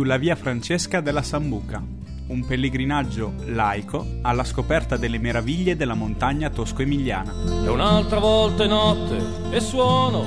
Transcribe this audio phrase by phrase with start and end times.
[0.00, 1.84] sulla via Francesca della Sambuca,
[2.28, 7.34] un pellegrinaggio laico alla scoperta delle meraviglie della montagna tosco-emiliana.
[7.62, 10.24] E un'altra volta è notte e suono,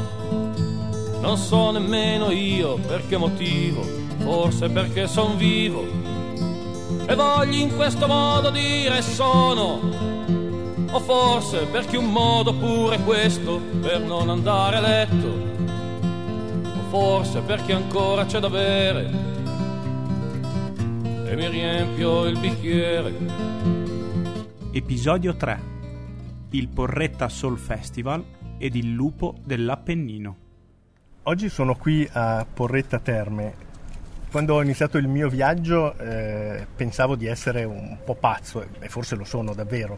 [1.20, 3.82] non so nemmeno io per che motivo,
[4.20, 5.84] forse perché son vivo.
[7.08, 9.80] E voglio in questo modo dire sono,
[10.92, 15.52] o forse perché un modo pure questo per non andare a letto.
[16.92, 19.33] Forse perché ancora c'è da bere
[21.34, 23.12] e mi riempio il bicchiere.
[24.72, 25.60] Episodio 3
[26.52, 28.24] Il Porretta Soul Festival
[28.60, 30.38] ed il lupo dell'Appennino.
[31.24, 33.72] Oggi sono qui a Porretta Terme.
[34.30, 39.16] Quando ho iniziato il mio viaggio eh, pensavo di essere un po' pazzo, e forse
[39.16, 39.98] lo sono davvero,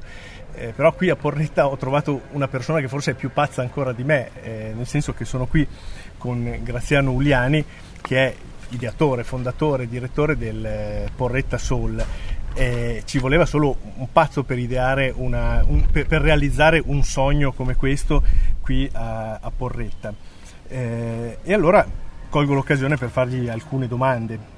[0.53, 3.91] eh, però qui a Porretta ho trovato una persona che forse è più pazza ancora
[3.91, 5.67] di me, eh, nel senso che sono qui
[6.17, 7.65] con Graziano Uliani
[8.01, 8.35] che è
[8.75, 12.03] ideatore, fondatore, direttore del eh, Porretta Soul.
[12.53, 14.57] Eh, ci voleva solo un pazzo per,
[15.15, 18.23] una, un, per, per, realizzare un sogno come questo
[18.61, 20.13] qui a, a Porretta.
[20.67, 21.85] Eh, e allora
[22.29, 24.53] colgo l'occasione per fargli alcune domande.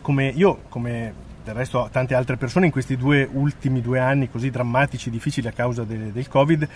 [0.00, 4.50] Come io, come del resto tante altre persone in questi due ultimi due anni così
[4.50, 6.68] drammatici, difficili a causa de, del Covid,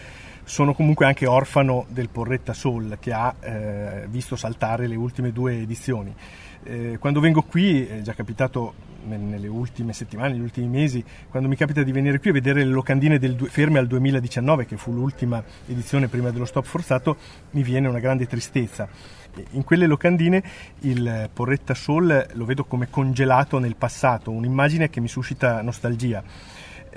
[0.45, 5.61] sono comunque anche orfano del Porretta Soul che ha eh, visto saltare le ultime due
[5.61, 6.14] edizioni.
[6.62, 8.75] Eh, quando vengo qui, è già capitato
[9.06, 12.70] nelle ultime settimane, negli ultimi mesi, quando mi capita di venire qui e vedere le
[12.70, 17.17] locandine del, ferme al 2019, che fu l'ultima edizione prima dello stop forzato,
[17.53, 18.89] mi viene una grande tristezza.
[19.53, 20.42] In quelle locandine
[20.81, 26.23] il Porretta Soul lo vedo come congelato nel passato, un'immagine che mi suscita nostalgia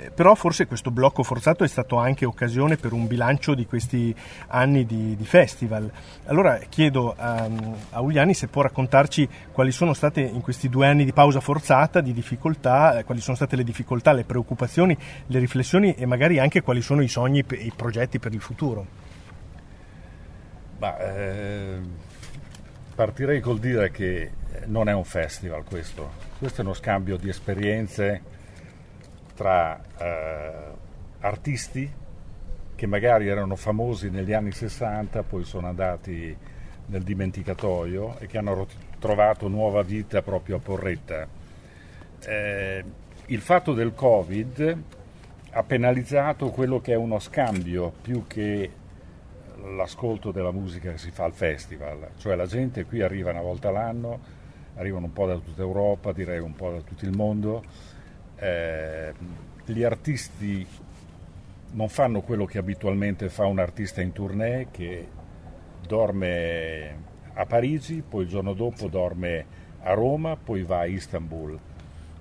[0.00, 4.14] eh, però forse questo blocco forzato è stato anche occasione per un bilancio di questi
[4.48, 5.90] anni di, di festival.
[6.26, 7.48] Allora chiedo a,
[7.90, 12.00] a, Uliani se può raccontarci quali sono state in questi due anni di pausa forzata,
[12.00, 14.96] di difficoltà, eh, quali sono state le difficoltà, le preoccupazioni,
[15.26, 19.08] le riflessioni e magari anche quali sono i sogni e i progetti per il futuro.
[20.78, 21.78] Bah, eh,
[23.00, 24.30] partirei col dire che
[24.66, 28.20] non è un festival questo, questo è uno scambio di esperienze
[29.34, 30.52] tra eh,
[31.20, 31.90] artisti
[32.74, 36.36] che magari erano famosi negli anni 60, poi sono andati
[36.88, 38.66] nel dimenticatoio e che hanno
[38.98, 41.26] trovato nuova vita proprio a Porretta.
[42.22, 42.84] Eh,
[43.24, 44.82] il fatto del Covid
[45.52, 48.70] ha penalizzato quello che è uno scambio più che
[49.76, 53.70] l'ascolto della musica che si fa al festival, cioè la gente qui arriva una volta
[53.70, 54.38] l'anno,
[54.76, 57.62] arrivano un po' da tutta Europa, direi un po' da tutto il mondo
[58.40, 59.12] eh,
[59.66, 60.66] gli artisti
[61.72, 65.06] non fanno quello che abitualmente fa un artista in tournée che
[65.86, 69.44] dorme a Parigi, poi il giorno dopo dorme
[69.82, 71.58] a Roma, poi va a Istanbul.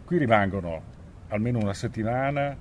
[0.05, 0.81] Qui rimangono
[1.29, 2.55] almeno una settimana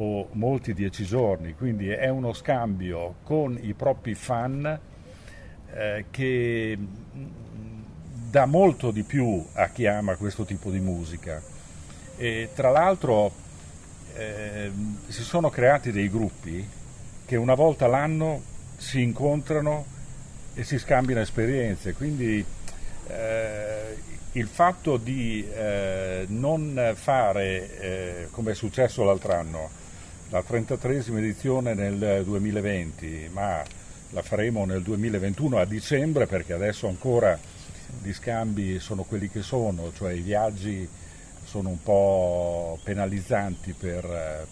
[0.00, 4.78] o molti dieci giorni, quindi è uno scambio con i propri fan
[5.72, 6.78] eh, che
[8.30, 11.42] dà molto di più a chi ama questo tipo di musica.
[12.16, 13.32] E tra l'altro
[14.14, 14.70] eh,
[15.08, 16.66] si sono creati dei gruppi
[17.24, 18.42] che una volta l'anno
[18.76, 19.84] si incontrano
[20.54, 22.44] e si scambiano esperienze, quindi
[23.08, 23.96] eh,
[24.32, 29.86] il fatto di eh, non fare, eh, come è successo l'altro anno,
[30.30, 33.62] la 33esima edizione nel 2020, ma
[34.10, 37.38] la faremo nel 2021 a dicembre perché adesso ancora
[38.02, 40.86] gli scambi sono quelli che sono, cioè i viaggi
[41.44, 44.46] sono un po' penalizzanti per,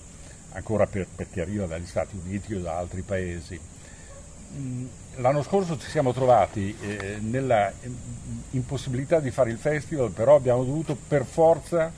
[0.52, 3.60] ancora per, per, chi arriva dagli Stati Uniti o da altri paesi.
[4.56, 7.70] Mm, l'anno scorso ci siamo trovati eh, nella
[8.52, 11.92] impossibilità di fare il festival, però abbiamo dovuto per forza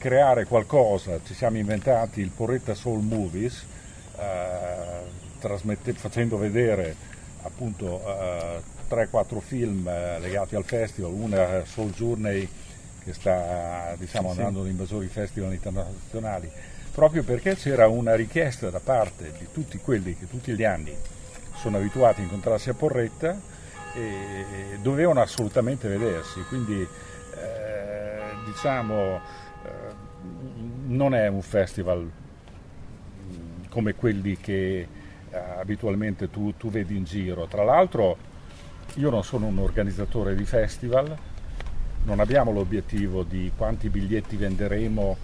[0.00, 3.66] creare qualcosa, ci siamo inventati il Porretta Soul Movies,
[4.16, 6.96] eh, facendo vedere
[7.42, 12.48] appunto eh, 3-4 film eh, legati al festival, una Soul Journey
[13.04, 16.50] che sta diciamo, andando nei maggiori festival internazionali,
[16.94, 20.96] proprio perché c'era una richiesta da parte di tutti quelli che tutti gli anni
[21.56, 23.38] sono abituati a incontrarsi a Porretta
[23.94, 29.48] e dovevano assolutamente vedersi, quindi eh, diciamo
[30.90, 34.86] non è un festival mm, come quelli che
[35.30, 37.46] eh, abitualmente tu, tu vedi in giro.
[37.46, 38.28] Tra l'altro
[38.96, 41.16] io non sono un organizzatore di festival,
[42.04, 45.16] non abbiamo l'obiettivo di quanti biglietti venderemo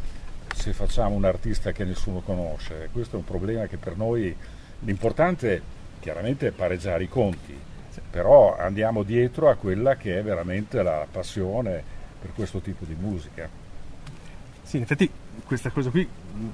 [0.54, 2.88] se facciamo un artista che nessuno conosce.
[2.92, 4.34] Questo è un problema che per noi
[4.80, 7.58] l'importante chiaramente è pareggiare i conti,
[8.10, 11.82] però andiamo dietro a quella che è veramente la passione
[12.20, 13.48] per questo tipo di musica.
[14.62, 15.10] Sì, in effetti
[15.46, 16.06] questa cosa qui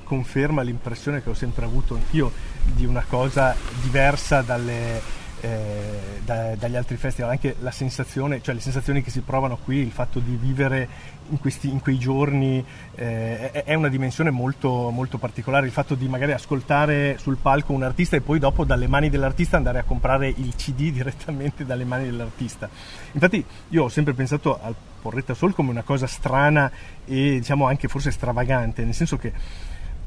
[0.05, 2.31] conferma l'impressione che ho sempre avuto anch'io
[2.63, 5.01] di una cosa diversa dalle,
[5.43, 9.79] eh, da, dagli altri festival, anche la sensazione, cioè le sensazioni che si provano qui,
[9.79, 10.89] il fatto di vivere
[11.31, 15.97] in, questi, in quei giorni eh, è, è, una dimensione molto, molto, particolare, il fatto
[15.97, 19.83] di magari ascoltare sul palco un artista e poi dopo dalle mani dell'artista andare a
[19.83, 22.69] comprare il CD direttamente dalle mani dell'artista.
[23.11, 26.71] Infatti io ho sempre pensato al Porretta Soul come una cosa strana
[27.05, 29.33] e diciamo anche forse stravagante, nel senso che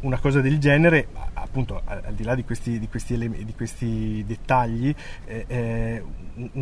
[0.02, 4.94] una cosa del genere, appunto al, di là di questi, di questi, di questi dettagli,
[5.26, 6.04] eh, eh,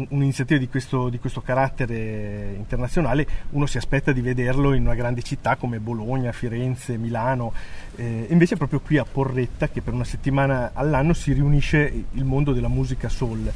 [0.10, 5.24] un'iniziativa di questo, di questo, carattere internazionale uno si aspetta di vederlo in una grande
[5.24, 7.54] città come Bologna, Firenze, Milano,
[7.96, 12.24] eh, invece è proprio qui a Porretta che per una settimana all'anno si riunisce il
[12.24, 13.52] mondo della musica soul.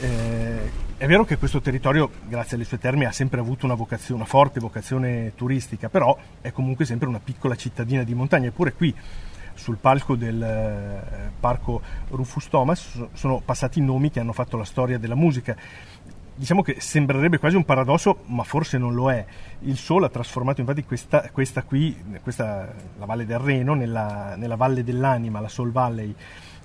[0.00, 4.20] Eh, è vero che questo territorio, grazie alle sue terme, ha sempre avuto una, vocazione,
[4.20, 8.94] una forte vocazione turistica, però è comunque sempre una piccola cittadina di montagna, eppure qui
[9.54, 14.98] sul palco del eh, parco Rufus Thomas sono passati nomi che hanno fatto la storia
[14.98, 15.56] della musica.
[16.34, 19.24] Diciamo che sembrerebbe quasi un paradosso, ma forse non lo è.
[19.60, 24.54] Il Sole ha trasformato infatti questa, questa qui, questa, la Valle del Reno, nella, nella
[24.54, 26.14] Valle dell'Anima, la Soul Valley.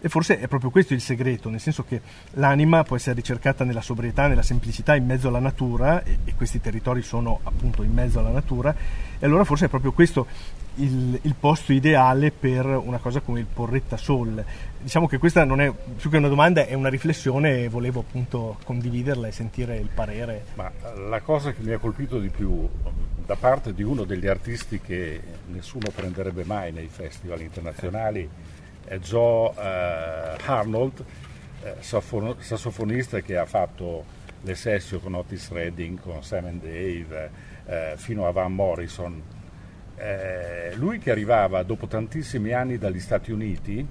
[0.05, 2.01] E forse è proprio questo il segreto, nel senso che
[2.31, 6.59] l'anima può essere ricercata nella sobrietà, nella semplicità, in mezzo alla natura, e, e questi
[6.59, 8.75] territori sono appunto in mezzo alla natura,
[9.17, 10.27] e allora forse è proprio questo
[10.75, 14.43] il, il, posto ideale per una cosa come il Porretta Soul.
[14.81, 18.57] Diciamo che questa non è più che una domanda, è una riflessione e volevo appunto
[18.65, 20.47] condividerla e sentire il parere.
[20.55, 20.69] Ma
[21.07, 22.67] la cosa che mi ha colpito di più
[23.25, 28.52] da parte di uno degli artisti che nessuno prenderebbe mai nei festival internazionali è
[28.99, 31.03] Joe eh, Arnold,
[31.63, 37.31] eh, sassofonista che ha fatto le session con Otis Redding, con Sam Dave,
[37.65, 39.23] eh, fino a Van Morrison
[40.75, 43.87] lui che arrivava dopo tantissimi anni dagli Stati Uniti,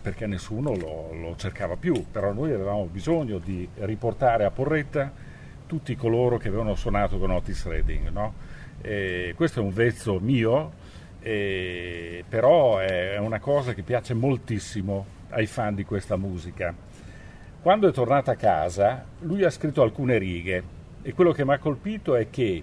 [0.00, 5.10] perché nessuno lo, lo, cercava più, però noi avevamo bisogno di riportare a Porretta
[5.66, 8.10] tutti coloro che avevano suonato con Otis Redding.
[8.10, 8.34] No?
[9.34, 10.72] questo è un vezzo mio,
[11.26, 16.74] eh, però è una cosa che piace moltissimo ai fan di questa musica.
[17.62, 20.62] Quando è tornato a casa, lui ha scritto alcune righe
[21.00, 22.62] e quello che mi ha colpito è che,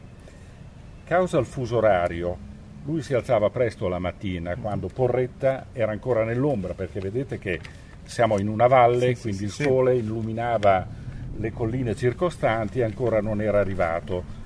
[1.04, 2.38] causa il fuso orario,
[2.86, 7.60] lui si alzava presto la mattina quando Porretta era ancora nell'ombra, perché vedete che
[8.04, 9.63] siamo in una valle, sì, quindi sì, il sì.
[9.63, 10.88] sole illuminava
[11.36, 14.40] le colline circostanti e ancora non era arrivato.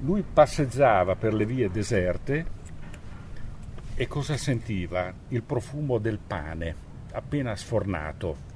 [0.00, 2.60] Lui passeggiava per le vie deserte
[3.94, 5.12] e cosa sentiva?
[5.28, 6.74] Il profumo del pane
[7.12, 8.50] appena sfornato.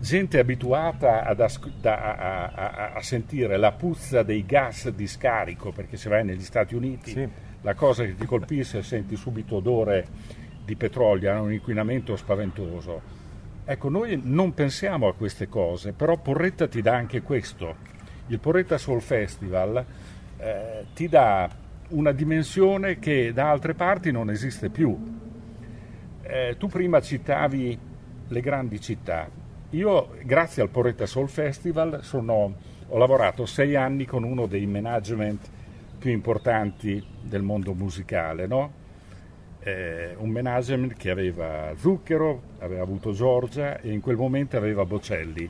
[0.00, 5.96] Gente abituata as- da, a, a, a, sentire la puzza dei gas di scarico, perché
[5.96, 7.28] se vai negli Stati Uniti
[7.62, 10.06] la cosa che ti colpisce senti subito odore
[10.64, 13.16] di petrolio, ha un inquinamento spaventoso.
[13.64, 17.74] Ecco, noi non pensiamo a queste cose, però Porretta ti dà anche questo.
[18.28, 19.84] Il Porretta Soul Festival
[20.38, 21.50] eh, ti dà
[21.88, 24.96] una dimensione che da altre parti non esiste più.
[26.22, 27.78] Eh, tu prima citavi
[28.28, 29.28] le grandi città.
[29.70, 32.54] Io, grazie al Porretta Soul Festival, sono,
[32.88, 35.48] ho lavorato sei anni con uno dei management
[35.98, 38.86] più importanti del mondo musicale, no?
[39.60, 45.48] eh, un management che aveva Zucchero, aveva avuto Giorgia e in quel momento aveva Bocelli.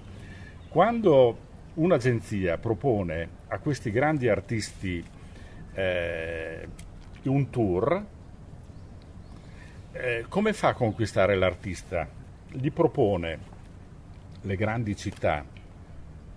[0.68, 5.04] Quando un'agenzia propone a questi grandi artisti
[5.78, 6.68] eh,
[7.22, 8.04] un tour,
[9.92, 12.08] eh, come fa a conquistare l'artista?
[12.50, 13.38] Gli propone
[14.42, 15.44] le grandi città,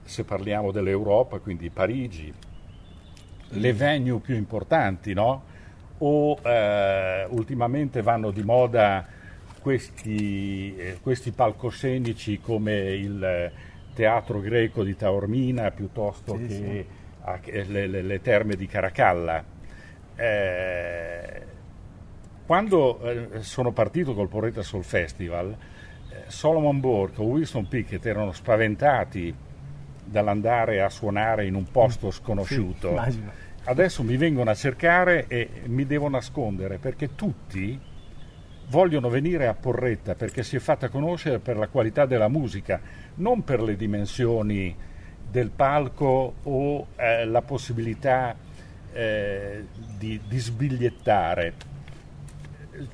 [0.03, 2.31] se parliamo dell'Europa, quindi Parigi,
[3.53, 5.49] le venue più importanti, no?
[5.99, 9.07] O eh, ultimamente vanno di moda
[9.59, 13.51] questi, eh, questi, palcoscenici come il
[13.93, 16.85] teatro greco di Taormina piuttosto sì, che sì.
[17.23, 19.43] A, le, le, le, terme di Caracalla.
[20.15, 21.41] Eh,
[22.45, 25.55] quando eh, sono partito col Porretta Soul Festival,
[26.09, 29.33] eh, Solomon Burke o Wilson Pickett erano spaventati
[30.03, 32.11] dall'andare a suonare in un posto mm.
[32.11, 33.03] sconosciuto.
[33.09, 33.23] Sì,
[33.63, 37.79] Adesso mi vengono a cercare e mi devo nascondere perché tutti
[38.69, 42.81] vogliono venire a Porretta perché si è fatta conoscere per la qualità della musica,
[43.15, 44.75] non per le dimensioni
[45.31, 48.35] del palco o eh, la possibilità
[48.91, 49.65] eh,
[49.97, 51.53] di, di, sbigliettare.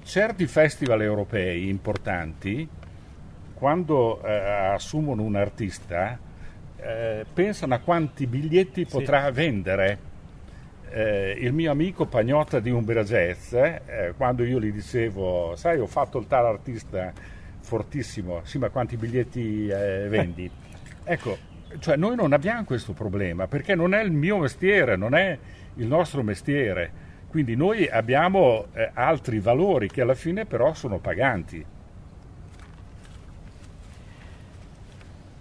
[0.03, 2.67] Certi festival europei importanti,
[3.55, 4.31] quando eh,
[4.73, 6.17] assumono un artista,
[6.75, 10.05] eh, pensano a quanti biglietti potrà vendere
[10.89, 15.87] eh, il mio amico Pagnotta di Umbria Jazz, eh, quando io gli dicevo, sai, ho
[15.87, 17.11] fatto il tale artista
[17.61, 20.49] fortissimo, sì, ma quanti biglietti vendi?
[21.03, 21.46] ecco,
[21.79, 25.37] cioè noi non abbiamo questo problema perché non è il mio mestiere, non è
[25.75, 27.05] il nostro mestiere.
[27.27, 31.65] Quindi noi abbiamo eh, altri valori che alla fine però sono paganti.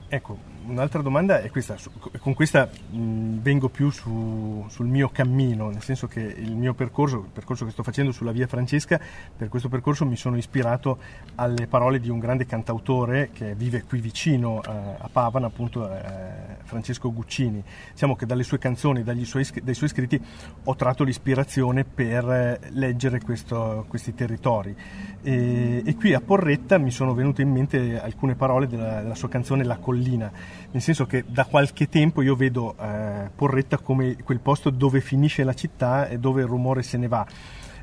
[0.08, 1.76] Ecco, un'altra domanda è questa,
[2.18, 7.30] con questa vengo più su, sul mio cammino, nel senso che il mio percorso, il
[7.32, 9.00] percorso che sto facendo sulla via Francesca,
[9.36, 10.98] per questo percorso mi sono ispirato
[11.36, 16.56] alle parole di un grande cantautore che vive qui vicino a, a Pavana, appunto eh,
[16.64, 17.62] Francesco Guccini.
[17.92, 20.20] Diciamo che dalle sue canzoni, suoi, dai suoi scritti
[20.64, 24.74] ho tratto l'ispirazione per eh, leggere questo, questi territori.
[25.22, 29.28] E, e, qui a Porretta mi sono venute in mente alcune parole della, della sua
[29.28, 30.30] canzone La collina
[30.70, 35.44] nel senso che da qualche tempo io vedo eh, Porretta come quel posto dove finisce
[35.44, 37.26] la città e dove il rumore se ne va.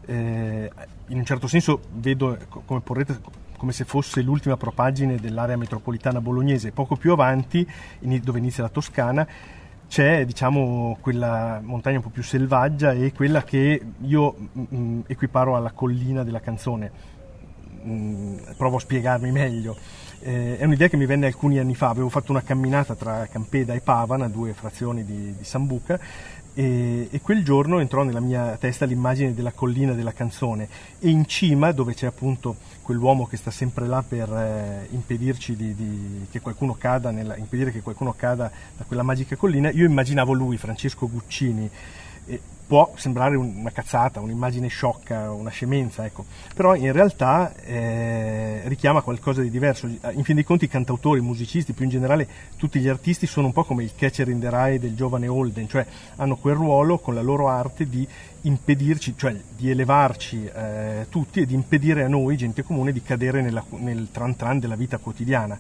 [0.06, 0.72] Eh,
[1.08, 3.20] in un certo senso vedo come Porretta
[3.63, 6.74] come se fosse l'ultima propagine dell'area metropolitana bolognese.
[6.74, 7.65] Poco più avanti,
[8.22, 9.25] dove inizia la Toscana,
[9.88, 15.00] c'è diciamo, quella montagna un po' più selvaggia e quella che io mh, mm, mm,
[15.08, 16.92] equiparo alla collina della canzone.
[17.84, 19.78] Mh, mm, provo a spiegarmi meglio.
[20.20, 23.74] Eh, è un'idea che mi venne alcuni anni fa, avevo fatto una camminata tra Campeda
[23.74, 26.00] e Pavana, due frazioni di, di Sambuca,
[26.56, 30.70] e, e, quel giorno entrò nella mia testa l'immagine della collina della canzone.
[31.00, 35.75] E in cima, dove c'è appunto quell'uomo che sta sempre là per eh, impedirci di,
[35.75, 40.32] di, che qualcuno cada nella, impedire che qualcuno cada da quella magica collina, io immaginavo
[40.32, 41.70] lui, Francesco Guccini,
[42.25, 46.25] e può sembrare una cazzata, un'immagine sciocca, una scemenza, ecco.
[46.55, 49.88] però in realtà eh, richiama qualcosa di diverso.
[49.88, 52.27] In fin dei conti i cantautori, i musicisti, più in generale
[52.58, 55.67] tutti gli artisti sono un po' come il catcher in the rye del giovane Holden,
[55.67, 58.08] cioè hanno quel ruolo con la loro arte di
[58.41, 63.41] impedirci, cioè di elevarci eh, tutti e di impedire a noi, gente comune, di cadere
[63.41, 65.58] nella, nel tran tran della vita quotidiana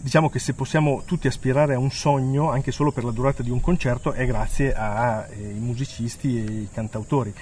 [0.00, 3.50] diciamo che se possiamo tutti aspirare a un sogno, anche solo per la durata di
[3.50, 7.34] un concerto, è grazie ai eh, musicisti e ai cantautori.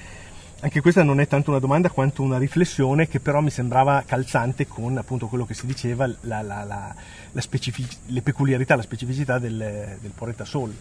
[0.61, 4.67] Anche questa non è tanto una domanda quanto una riflessione che però mi sembrava calzante
[4.67, 9.99] con appunto quello che si diceva, la, la, la, specific- le peculiarità, la specificità del,
[10.01, 10.75] del Porretta Soul.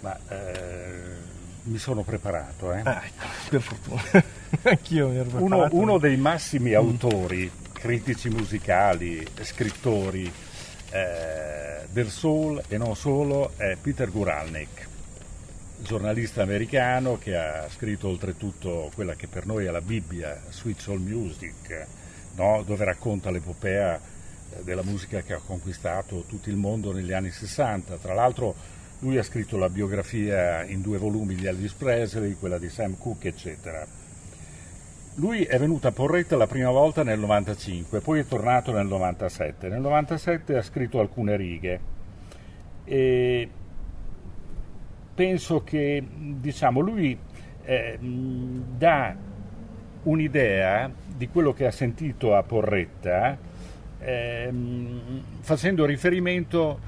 [0.00, 1.16] Ma eh,
[1.62, 2.82] mi sono preparato, eh.
[2.84, 4.24] Ah, ecco, per fortuna.
[4.70, 5.74] Anch'io mi ero preparato.
[5.74, 6.74] Uno, uno dei massimi mm.
[7.86, 10.24] Critici musicali, scrittori
[10.90, 14.88] eh, del soul e non solo è Peter Guralnik,
[15.78, 20.98] giornalista americano che ha scritto oltretutto quella che per noi è la Bibbia, Sweet Soul
[20.98, 21.86] Music,
[22.34, 22.64] no?
[22.66, 27.98] dove racconta l'epopea eh, della musica che ha conquistato tutto il mondo negli anni 60.
[27.98, 28.52] Tra l'altro
[28.98, 33.28] lui ha scritto la biografia in due volumi di Elvis Presley, quella di Sam Cooke,
[33.28, 34.05] eccetera.
[35.18, 39.70] Lui è venuto a Porretta la prima volta nel 95, poi è tornato nel 97.
[39.70, 41.80] Nel 97 ha scritto alcune righe
[42.84, 43.48] e
[45.14, 47.18] penso che diciamo, lui
[47.64, 49.16] eh, dà
[50.02, 53.38] un'idea di quello che ha sentito a Porretta
[53.98, 54.52] eh,
[55.40, 56.78] facendo riferimento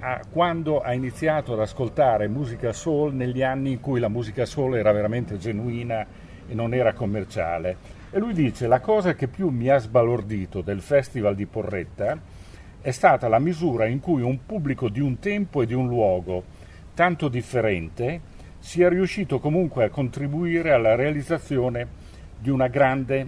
[0.00, 4.76] a quando ha iniziato ad ascoltare musica soul negli anni in cui la musica soul
[4.76, 6.19] era veramente genuina
[6.50, 7.98] e non era commerciale.
[8.10, 12.18] E lui dice, la cosa che più mi ha sbalordito del Festival di Porretta
[12.80, 16.42] è stata la misura in cui un pubblico di un tempo e di un luogo
[16.94, 18.20] tanto differente
[18.58, 21.86] sia riuscito comunque a contribuire alla realizzazione
[22.38, 23.26] di una grande,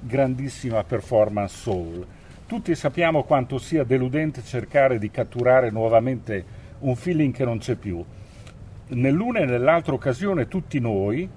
[0.00, 2.06] grandissima performance soul.
[2.46, 6.44] Tutti sappiamo quanto sia deludente cercare di catturare nuovamente
[6.80, 8.04] un feeling che non c'è più.
[8.88, 11.28] Nell'una e nell'altra occasione tutti noi,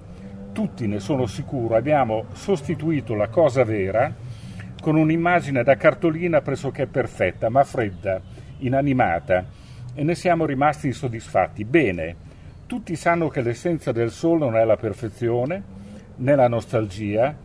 [0.56, 4.10] tutti ne sono sicuro, abbiamo sostituito la cosa vera
[4.80, 8.18] con un'immagine da cartolina pressoché perfetta, ma fredda,
[8.60, 9.44] inanimata,
[9.92, 11.66] e ne siamo rimasti insoddisfatti.
[11.66, 12.16] Bene,
[12.64, 15.62] tutti sanno che l'essenza del Sol non è la perfezione,
[16.16, 17.36] né la nostalgia,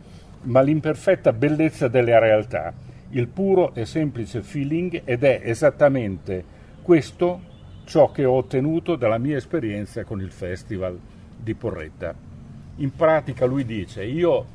[0.44, 2.72] ma l'imperfetta bellezza della realtà,
[3.10, 6.42] il puro e semplice feeling ed è esattamente
[6.80, 7.42] questo
[7.84, 10.98] ciò che ho ottenuto dalla mia esperienza con il Festival
[11.36, 12.31] di Porretta
[12.76, 14.46] in pratica lui dice io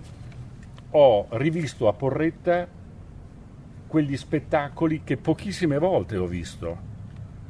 [0.90, 2.68] ho rivisto a Porretta
[3.88, 6.96] quegli spettacoli che pochissime volte ho visto.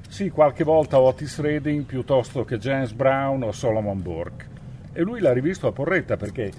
[0.07, 4.45] Sì, qualche volta Otis Redding piuttosto che James Brown o Solomon Burke.
[4.93, 6.51] E lui l'ha rivisto a Porretta perché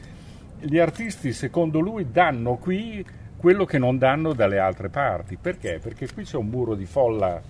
[0.61, 3.05] gli artisti, secondo lui, danno qui
[3.37, 5.37] quello che non danno dalle altre parti.
[5.41, 5.79] Perché?
[5.81, 7.41] Perché qui c'è un muro di folla.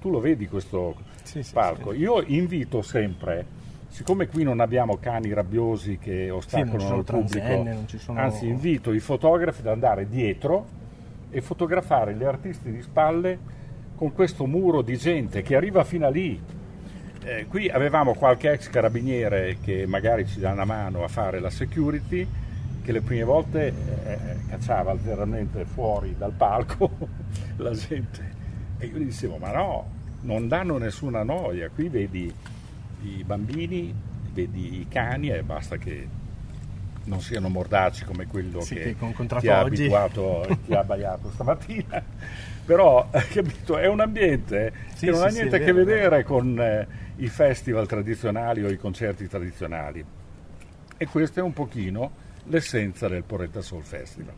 [0.00, 1.92] Tu lo vedi questo sì, palco.
[1.92, 2.02] Sì, sì.
[2.02, 3.46] Io invito sempre
[3.96, 8.20] siccome qui non abbiamo cani rabbiosi che ostacolano il pubblico, sono...
[8.20, 10.66] anzi invito i fotografi ad andare dietro
[11.30, 13.38] e fotografare gli artisti di spalle
[13.94, 16.38] con questo muro di gente che arriva fino a lì.
[17.24, 21.48] Eh, qui avevamo qualche ex carabiniere che magari ci dà una mano a fare la
[21.48, 22.28] security,
[22.82, 24.18] che le prime volte eh, eh
[24.50, 26.90] cacciava alternamente fuori dal palco
[27.56, 28.34] la gente.
[28.76, 29.86] E io gli dicevo, ma no,
[30.20, 32.30] non danno nessuna noia, qui vedi
[33.02, 33.94] i bambini,
[34.32, 36.08] vedi i cani e basta che
[37.04, 39.82] non siano mordaci come quello sì, che, che ti ha oggi.
[39.82, 42.02] abituato, ti ha abbaiato stamattina.
[42.66, 46.58] Però, capito, è un ambiente sì, che non sì, ha niente a che vedere con
[46.60, 46.86] eh,
[47.16, 50.04] i festival tradizionali o i concerti tradizionali.
[50.96, 54.34] E questo è un pochino l'essenza del Porretta Soul Festival.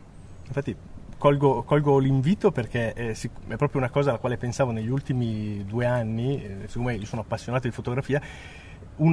[0.47, 0.77] Infatti,
[1.19, 5.85] colgo, colgo l'invito perché è, è, proprio una cosa alla quale pensavo negli ultimi due
[5.85, 8.23] anni, eh, siccome io sono appassionato di fotografia,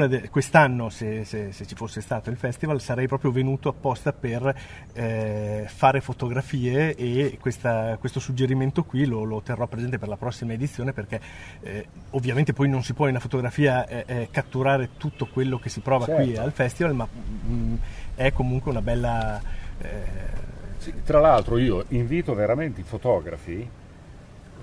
[0.07, 4.55] de, quest'anno, se, se, se, ci fosse stato il festival, sarei proprio venuto apposta per
[4.93, 10.53] eh, fare fotografie e questa, questo suggerimento qui lo, lo, terrò presente per la prossima
[10.53, 11.21] edizione perché
[11.62, 15.69] eh, ovviamente poi non si può in una fotografia eh, eh catturare tutto quello che
[15.69, 16.24] si prova certo.
[16.24, 17.75] qui al festival, ma mh, mm,
[18.15, 19.39] è comunque una bella
[19.79, 20.44] eh,
[21.03, 23.69] tra l'altro io invito veramente i fotografi,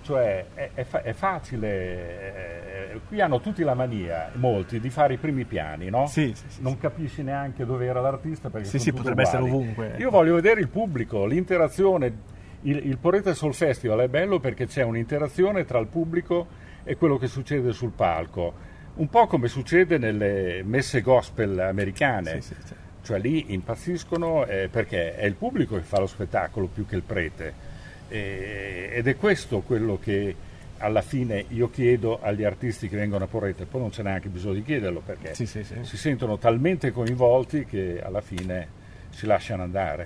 [0.03, 5.15] cioè è, è, fa- è facile, eh, qui hanno tutti la mania, molti, di fare
[5.15, 6.07] i primi piani, no?
[6.07, 9.29] Sì, sì, sì, non capisci neanche dove era l'artista perché sì, sì, potrebbe uguali.
[9.29, 9.95] essere ovunque.
[9.99, 12.31] Io voglio vedere il pubblico, l'interazione.
[12.65, 16.47] Il, il Porrete Soul Festival è bello perché c'è un'interazione tra il pubblico
[16.85, 18.55] e quello che succede sul palco,
[18.95, 22.41] un po' come succede nelle messe gospel americane.
[22.41, 26.87] Sì, sì, cioè lì impazziscono eh, perché è il pubblico che fa lo spettacolo più
[26.87, 27.71] che il prete
[28.09, 30.35] e, ed è questo quello che
[30.79, 34.55] alla fine io chiedo agli artisti che vengono a Porrete, poi non c'è neanche bisogno
[34.55, 35.77] di chiederlo perché sì, sì, sì.
[35.83, 40.05] si sentono talmente coinvolti che alla fine si lasciano andare.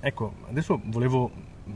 [0.00, 1.30] Ecco, adesso volevo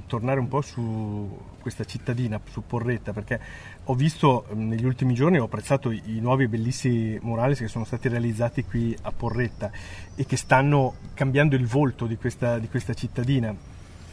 [0.06, 3.40] tornare un po' su questa cittadina, su Porretta, perché
[3.84, 8.64] ho visto negli ultimi giorni, ho apprezzato i, nuovi bellissimi murales che sono stati realizzati
[8.64, 9.70] qui a Porretta
[10.14, 13.54] e che stanno cambiando il volto di questa, di questa cittadina.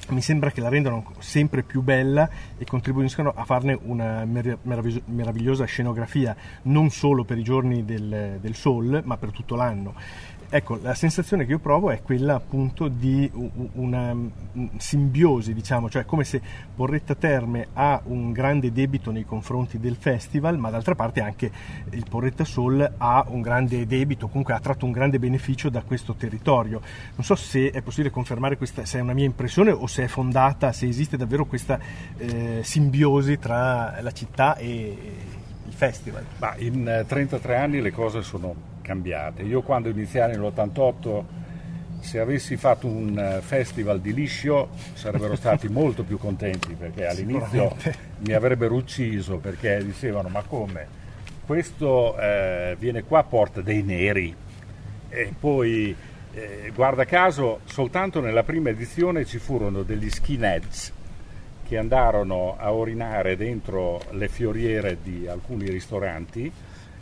[0.08, 6.36] Mi sembra che la rendano sempre più bella e contribuiscano a farne una meravigliosa scenografia
[6.64, 9.96] non solo per i giorni del, del Sol ma per tutto l'anno
[10.48, 13.30] Ecco, la sensazione che io provo è quella appunto di
[13.74, 16.40] una mm, simbiosi, diciamo, cioè come se
[16.74, 21.52] Porretta Terme ha un grande debito nei confronti del festival, ma d'altra parte anche
[21.90, 26.14] il Porretta Soul ha un grande debito, comunque ha tratto un grande beneficio da questo
[26.14, 26.80] territorio.
[27.16, 30.08] Non so se è possibile confermare questa, se è una mia impressione o se è
[30.08, 31.80] fondata, se esiste davvero questa
[32.18, 34.98] eh, simbiosi tra la città e
[35.66, 36.24] il festival.
[36.38, 39.41] Ma in 33 eh, anni le cose sono cambiate.
[39.41, 41.24] Io quando iniziai nell'88,
[42.00, 47.76] se avessi fatto un eh, festival di liscio sarebbero stati molto più contenti perché all'inizio
[48.19, 51.04] mi avrebbero ucciso perché dicevano ma come?
[51.43, 54.36] Questo eh, viene qua porta dei neri
[55.10, 55.95] e poi
[56.32, 60.93] eh, guarda caso soltanto nella prima edizione ci furono degli skinheads
[61.67, 66.52] che andarono a orinare dentro le fioriere di alcuni ristoranti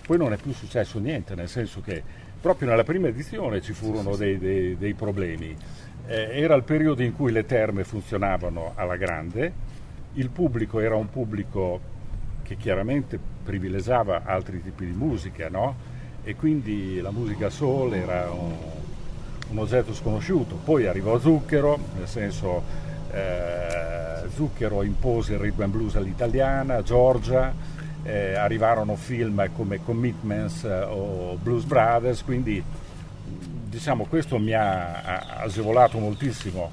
[0.06, 2.04] poi non è più successo niente, nel senso che
[2.40, 5.56] proprio nella prima edizione ci furono dei, dei, dei problemi.
[6.06, 9.54] Eh, era il periodo in cui le terme funzionavano alla grande,
[10.14, 11.80] il pubblico era un pubblico
[12.44, 15.92] che chiaramente privilegiava altri tipi di musica, no?
[16.24, 18.54] E quindi la musica soul era un,
[19.50, 20.56] un oggetto sconosciuto.
[20.56, 22.62] Poi arrivò Zucchero, nel senso
[23.12, 27.54] eh, Zucchero impose il rhythm and blues all'italiana, Giorgia,
[28.04, 32.64] eh, arrivarono film come Commitments eh, o Blues Brothers, quindi
[33.74, 36.72] diciamo questo mi ha agevolato moltissimo.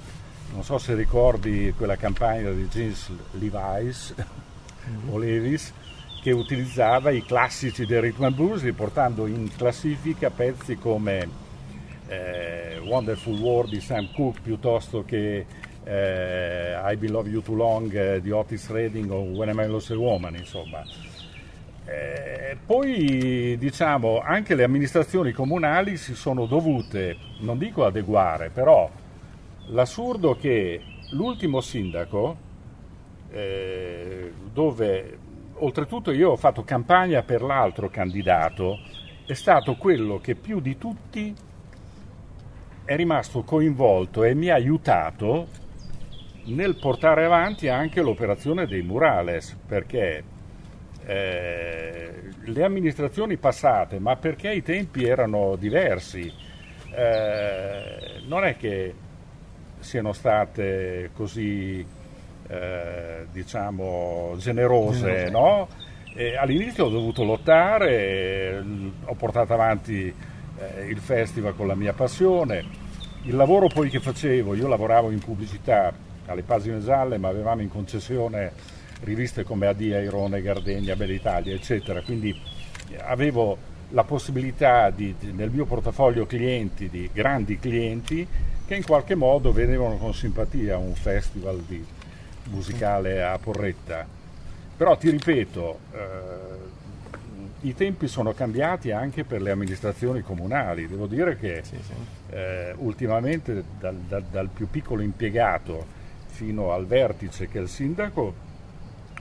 [0.53, 5.09] Non so se ricordi quella campagna di James Levi's mm-hmm.
[5.13, 5.73] o Levis
[6.21, 11.29] che utilizzava i classici del rhythm and blues riportando in classifica pezzi come
[12.09, 15.47] eh, Wonderful World di Sam Cooke piuttosto che
[15.85, 19.71] eh, I Been Love You Too Long eh, di Otis Redding o When I Man
[19.71, 20.85] Lost a Woman insomma
[21.91, 28.89] eh, poi diciamo anche le amministrazioni comunali si sono dovute, non dico adeguare, però
[29.71, 32.37] l'assurdo che l'ultimo sindaco,
[33.31, 35.19] eh, dove
[35.55, 38.79] oltretutto io ho fatto campagna per l'altro candidato,
[39.27, 41.35] è stato quello che più di tutti
[42.85, 45.49] è rimasto coinvolto e mi ha aiutato
[46.45, 50.30] nel portare avanti anche l'operazione dei murales, perché
[51.11, 52.13] eh,
[52.45, 56.33] le amministrazioni passate, ma perché i tempi erano diversi,
[56.95, 58.95] eh, non è che
[59.81, 61.85] siano state così,
[62.47, 65.67] eh, diciamo, generose, no?
[66.39, 68.63] all'inizio ho dovuto lottare,
[69.05, 70.07] ho portato avanti
[70.59, 72.65] eh, il festival con la mia passione,
[73.23, 75.93] il lavoro poi che facevo, io lavoravo in pubblicità
[76.27, 82.03] alle pagine gialle, ma avevamo in concessione riviste come AD, Airone, Gardenia, Bella Italia, eccetera,
[82.03, 82.39] quindi
[82.99, 88.27] avevo la possibilità di, nel mio portafoglio clienti, di grandi clienti,
[88.67, 91.61] che in qualche modo vedevano con simpatia un festival
[92.51, 94.07] musicale a Porretta.
[94.77, 95.99] Però ti ripeto, eh,
[97.63, 100.87] i tempi sono cambiati anche per le amministrazioni comunali.
[100.87, 101.93] Devo dire che sì, sì.
[102.31, 108.49] Eh, ultimamente dal, dal, dal più piccolo impiegato fino al vertice che è il sindaco,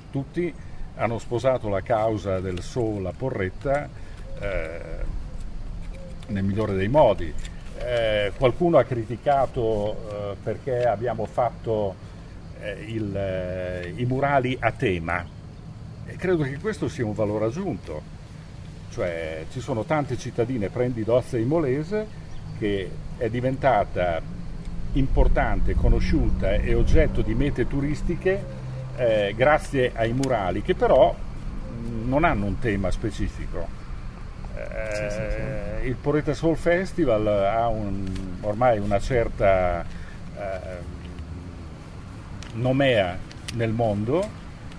[0.09, 0.53] tutti
[0.95, 3.87] hanno sposato la causa del Sol a Porretta
[4.39, 4.79] eh,
[6.27, 7.33] nel migliore dei modi.
[7.77, 11.95] Eh, qualcuno ha criticato eh, perché abbiamo fatto
[12.59, 15.25] eh, il, eh, i murali a tema
[16.05, 18.01] e credo che questo sia un valore aggiunto,
[18.89, 22.07] cioè ci sono tante cittadine, prendi Dozza Imolese,
[22.57, 24.19] che è diventata
[24.93, 28.43] importante, conosciuta e oggetto di mete turistiche
[28.99, 31.15] eh, grazie ai murali che però
[32.03, 33.77] non hanno un tema specifico
[34.91, 35.87] sì, sì, sì.
[35.87, 38.05] Il Porretta Soul Festival ha un,
[38.41, 39.85] ormai una certa
[40.37, 40.97] eh,
[42.53, 43.17] nomea
[43.53, 44.27] nel mondo,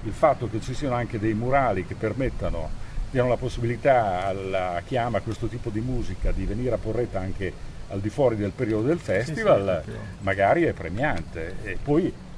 [0.04, 2.68] il fatto che ci siano anche dei murali che permettano,
[3.10, 7.68] diano la possibilità a chi ama questo tipo di musica di venire a Porretta anche
[7.88, 9.82] al di fuori del periodo del festival,
[10.20, 11.56] magari è premiante.
[11.62, 12.29] E poi eh,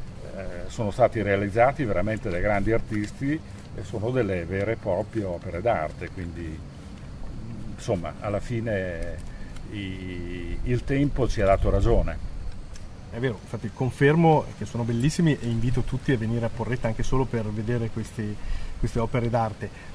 [0.68, 3.38] sono stati realizzati veramente dai grandi artisti
[3.75, 6.59] e sono delle vere e proprie opere d'arte, quindi
[7.75, 9.16] insomma alla fine
[9.73, 12.31] i, il tempo ci ha dato ragione.
[13.11, 17.03] È vero, infatti confermo che sono bellissimi e invito tutti a venire a Porretta anche
[17.03, 18.35] solo per vedere questi,
[18.79, 19.90] queste opere d'arte.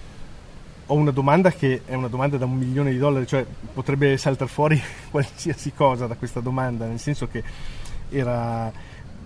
[0.88, 4.50] Ho una domanda che è una domanda da un milione di dollari, cioè potrebbe saltare
[4.50, 7.44] fuori qualsiasi cosa da questa domanda, nel senso che
[8.10, 8.72] era,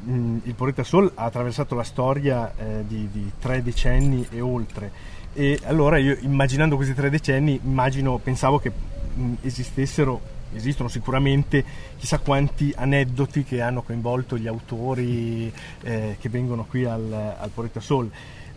[0.03, 5.19] mh, il Porretta Sol ha attraversato la storia eh, di, di tre decenni e oltre
[5.33, 10.19] e allora io immaginando questi tre decenni, immagino, pensavo che mh, esistessero,
[10.53, 11.63] esistono sicuramente
[11.97, 15.51] chissà quanti aneddoti che hanno coinvolto gli autori
[15.83, 18.11] eh, che vengono qui al, al Soul.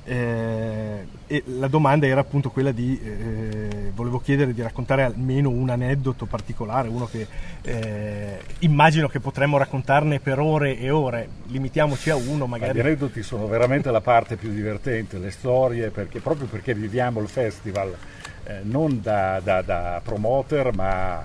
[0.06, 5.70] Eh, e la domanda era appunto quella di eh, volevo chiedere di raccontare almeno un
[5.70, 7.26] aneddoto particolare uno che
[7.62, 11.28] eh, immagino che potremmo raccontarne per ore e ore.
[11.46, 16.20] Limitiamoci a uno magari gli aneddoti sono veramente la parte più divertente le storie perché,
[16.20, 17.96] proprio perché viviamo il festival
[18.44, 21.24] eh, non da, da, da promoter ma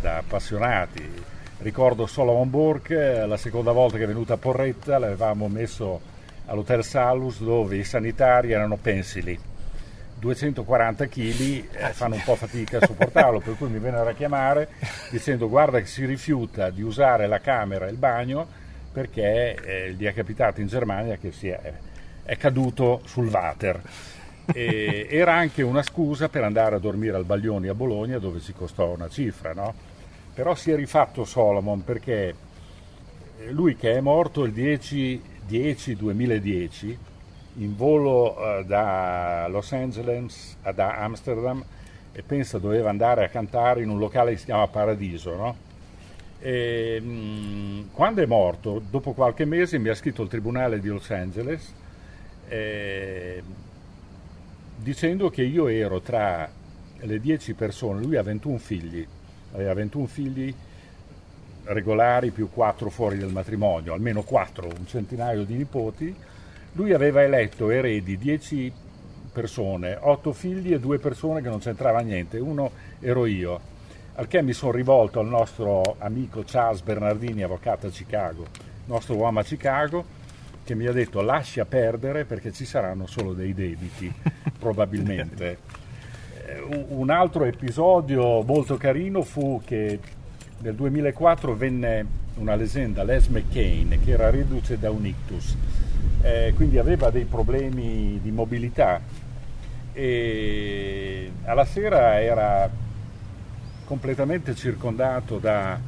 [0.00, 1.02] da appassionati.
[1.58, 6.18] Ricordo Solomon Burke la seconda volta che è venuta a Porretta l'avevamo messo
[6.50, 9.38] all'Hotel Salus dove i sanitari erano pensili.
[10.18, 14.68] 240 kg eh, fanno un po' fatica a sopportarlo, per cui mi vennero a chiamare
[15.10, 18.46] dicendo guarda che si rifiuta di usare la camera e il bagno
[18.92, 21.72] perché eh, gli è capitato in Germania che è,
[22.24, 23.80] è, caduto sul water.
[24.52, 28.52] E era anche una scusa per andare a dormire al Baglioni a Bologna dove ci
[28.52, 29.72] costò una cifra, no?
[30.34, 32.34] Però si è rifatto Solomon perché
[33.50, 35.29] lui che è morto il 10
[35.96, 36.98] 2010
[37.54, 41.64] in volo uh, da Los Angeles ad Amsterdam
[42.12, 45.56] e pensa doveva andare a cantare in un locale che si chiama Paradiso, no?
[46.40, 51.10] e, mm, quando è morto, dopo qualche mese, mi ha scritto il tribunale di Los
[51.10, 51.74] Angeles
[52.48, 53.42] eh,
[54.76, 56.50] dicendo che io ero tra
[56.98, 59.06] le 10 persone, lui ha 21 figli,
[59.52, 60.54] aveva 21 figli
[61.64, 66.14] regolari più quattro fuori del matrimonio, almeno quattro, un centinaio di nipoti,
[66.72, 68.72] lui aveva eletto eredi dieci
[69.32, 72.70] persone, otto figli e due persone che non c'entrava niente, uno
[73.00, 73.60] ero io,
[74.14, 78.46] al che mi sono rivolto al nostro amico Charles Bernardini, avvocato a Chicago,
[78.86, 80.18] nostro uomo a Chicago,
[80.64, 84.12] che mi ha detto lascia perdere perché ci saranno solo dei debiti,
[84.58, 85.58] probabilmente.
[86.46, 89.98] Eh, un altro episodio molto carino fu che
[90.62, 95.56] nel 2004 venne una leggenda, Les McCain, che era riduce da un ictus,
[96.22, 99.00] eh, quindi aveva dei problemi di mobilità
[99.92, 102.68] e alla sera era
[103.84, 105.78] completamente circondato dai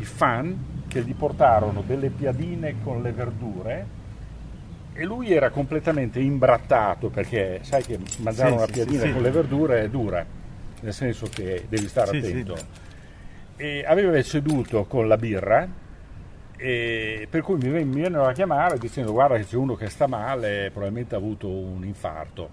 [0.00, 3.86] fan che gli portarono delle piadine con le verdure
[4.94, 9.12] e lui era completamente imbrattato perché sai che mangiare Sì, una piadina sì, sì.
[9.12, 10.24] con le verdure è dura,
[10.80, 12.54] nel senso che devi stare attento.
[13.62, 15.68] E aveva ceduto con la birra,
[16.56, 19.88] e per cui mi, ven- mi vennero a chiamare dicendo guarda che c'è uno che
[19.88, 22.50] sta male, probabilmente ha avuto un infarto.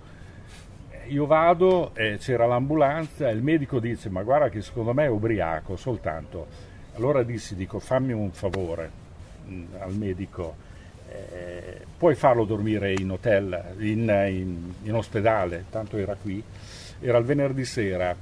[1.07, 5.75] Io vado, eh, c'era l'ambulanza, il medico dice ma guarda che secondo me è ubriaco
[5.77, 6.45] soltanto.
[6.93, 8.91] Allora dissi, dico fammi un favore
[9.47, 10.55] mh, al medico,
[11.09, 16.43] eh, puoi farlo dormire in hotel, in, in- in ospedale, tanto era qui,
[16.99, 18.15] era il venerdì sera,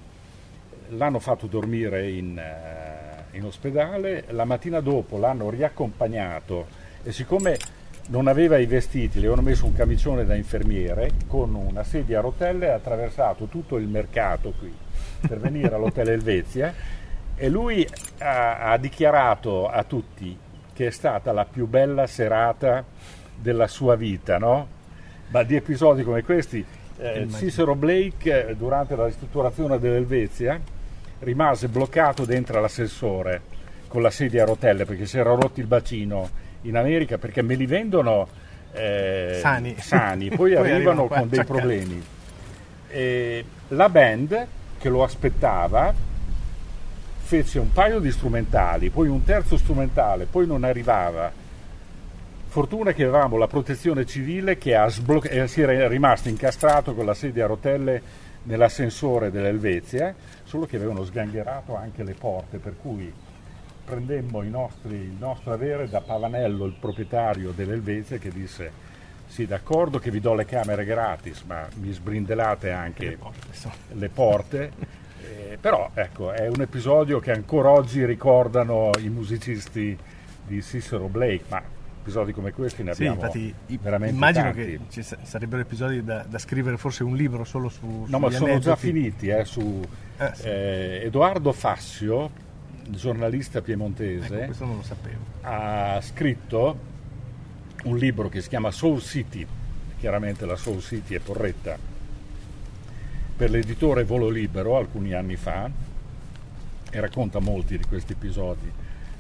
[0.90, 6.68] l'hanno fatto dormire in, eh, in ospedale, la mattina dopo l'hanno riaccompagnato
[7.04, 7.58] e siccome
[8.10, 12.22] non aveva i vestiti, le avevano messo un camicione da infermiere con una sedia a
[12.22, 14.74] rotelle, ha attraversato tutto il mercato qui
[15.28, 16.74] per venire all'hotel Elvezia
[17.36, 17.88] e lui
[18.20, 20.38] ha, ha dichiarato a tutti
[20.74, 22.84] che è stata la più bella serata
[23.36, 24.76] della sua vita, no?
[25.30, 26.64] Ma di episodi come questi,
[26.98, 27.28] eh.
[27.30, 30.60] Cicero Blake eh, durante la ristrutturazione dell'Elvezia
[31.20, 33.42] rimase bloccato dentro l'ascensore
[33.88, 36.30] con la sedia a rotelle perché si era rotto il bacino
[36.64, 38.28] in America perché me li vendono
[38.74, 39.76] eh, Sani.
[39.80, 41.46] sani, poi, Poi arrivano con dei acciaccati.
[41.46, 42.04] problemi.
[42.90, 45.94] E la band che lo aspettava
[47.20, 51.30] fece un paio di strumentali, poi un terzo strumentale, poi non arrivava.
[52.50, 57.14] Fortuna che avevamo la protezione civile che sbloc- eh, si era rimasto incastrato con la
[57.14, 58.02] sedia a rotelle
[58.44, 60.16] nell'ascensore dell'Elvezia,
[60.48, 63.12] solo che avevano sgangherato anche le porte, per cui
[63.86, 68.86] prendemmo nostri- il nostro avere da Pavanello, il proprietario dell'Elvezia, che disse
[69.28, 73.18] sì d'accordo che vi do le camere gratis, ma mi sbrindelate anche
[73.94, 74.72] le porte.
[75.22, 79.98] Eh, però ecco, è un episodio che ancora oggi ricordano i musicisti
[80.46, 81.62] di Cicero Blake, ma
[82.02, 84.64] episodi come questi ne Sì, abbiamo infatti i- veramente immagino tanti.
[84.66, 88.30] che ci sa- sarebbero episodi da, da scrivere forse un libro solo su No, ma
[88.30, 89.28] sono già finiti.
[89.28, 89.84] eh, su,
[90.20, 90.48] Eh, sì.
[90.48, 92.32] eh, Edoardo Fassio,
[92.90, 95.24] giornalista Ecco, piemontese, non sapevo.
[95.42, 96.80] ha scritto
[97.84, 99.46] un libro che si chiama Soul City,
[99.98, 101.78] chiaramente la Soul City è Porretta,
[103.36, 105.70] per l'editore Volo Libero alcuni anni fa
[106.90, 108.72] e racconta molti di questi episodi,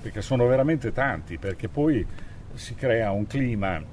[0.01, 2.05] perché sono veramente tanti, perché poi
[2.55, 3.83] si crea un clima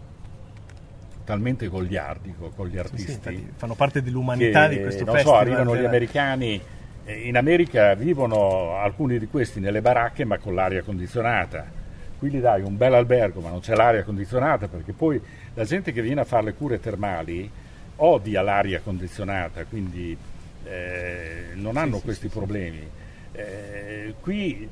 [1.25, 5.15] talmente goliardico con gli Sì, artisti sì, infatti fanno parte dell'umanità che, di questo non
[5.15, 5.37] festival.
[5.37, 6.61] so, arrivano gli americani,
[7.07, 11.83] in America vivono alcuni di questi nelle baracche ma con l'aria condizionata.
[12.19, 15.21] Qui gli dai un bel albergo ma non c'è l'aria condizionata perché poi
[15.55, 17.51] la gente che viene a fare le cure termali
[17.97, 20.17] odia l'aria condizionata, quindi
[20.65, 22.89] eh, non hanno questi problemi.
[23.33, 24.69] Eh, qui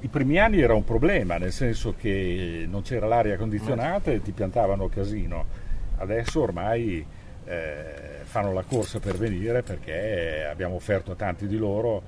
[0.00, 4.32] i primi anni era un problema, nel senso che non c'era l'aria condizionata e ti
[4.32, 5.44] piantavano casino.
[5.98, 7.04] Adesso ormai
[7.44, 12.02] eh, fanno la corsa per venire perché abbiamo offerto a tanti di loro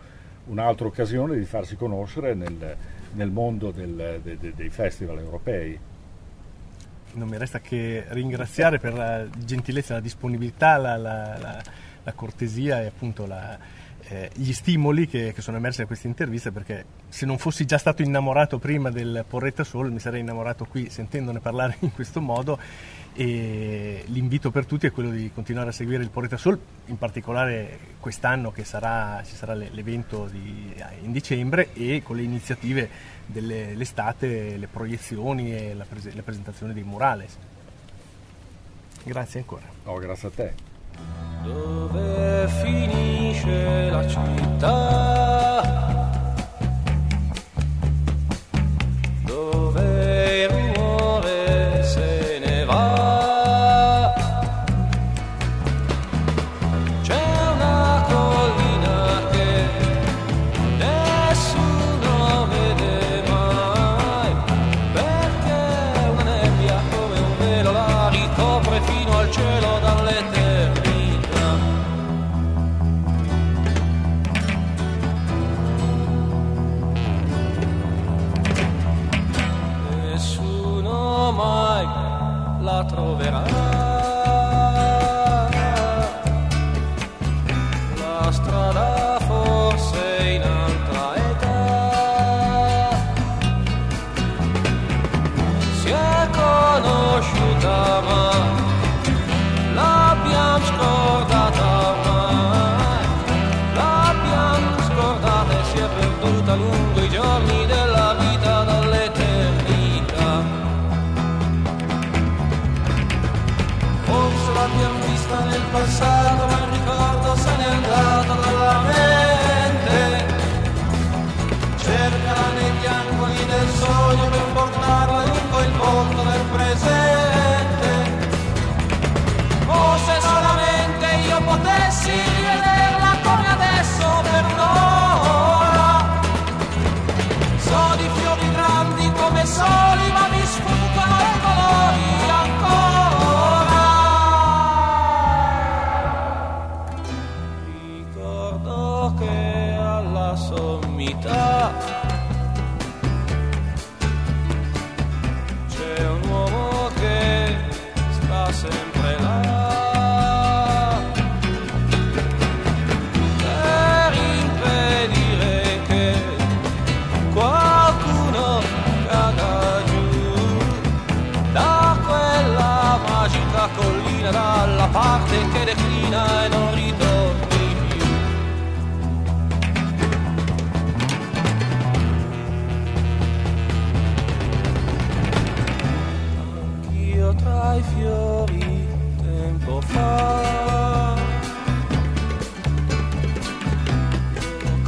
[0.47, 2.77] un'altra occasione di farsi conoscere nel,
[3.13, 5.79] nel mondo del- de- de- dei festival europei.
[7.13, 11.63] Non mi resta che ringraziare per la gentilezza, la disponibilità, la, la- la-
[12.03, 13.59] la cortesia e appunto la-
[14.09, 17.79] eh, gli stimoli che, che sono emersi da questa intervista perché se non fossi già
[17.79, 22.59] stato innamorato prima del Porretta Soul mi sarei innamorato qui sentendone parlare in questo modo
[23.17, 27.79] e l'invito per tutti è quello di continuare a seguire il Porretta Soul, in particolare
[28.01, 32.89] quest'anno che sarà, ci sarà l'e- l'evento di- in dicembre e con le iniziative
[33.27, 37.39] dell'estate, le proiezioni e la, prese- la presentazione dei murales.
[39.05, 39.63] Grazie ancora.
[39.85, 40.55] No, grazie a te.
[41.45, 42.49] Dove
[43.35, 45.24] finisce la città?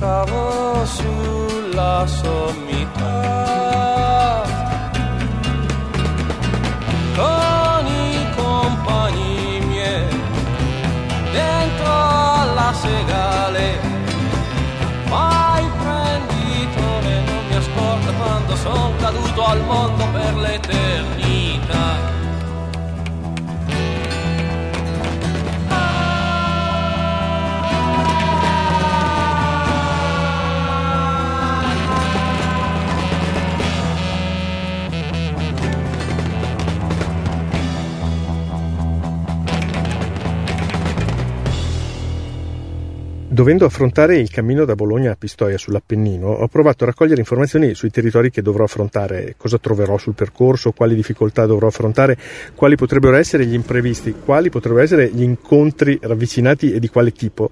[0.06, 3.24] Giocavo sulla sommità.
[7.16, 10.06] Con i compagni miei
[11.32, 13.80] dentro alla segale.
[15.08, 21.25] Ma il prenditore non mi ascolta quando son caduto al mondo per l'eternità
[43.36, 47.90] Dovendo affrontare il cammino da Bologna a Pistoia sull'Appennino, ho provato a raccogliere informazioni sui
[47.90, 52.16] territori che dovrò affrontare, cosa troverò sul percorso, quali difficoltà dovrò affrontare,
[52.54, 57.50] quali potrebbero essere gli imprevisti, quali potrebbero essere gli incontri ravvicinati e di quale tipo.